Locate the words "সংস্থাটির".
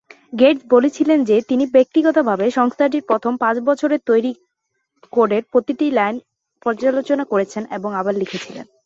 2.51-3.07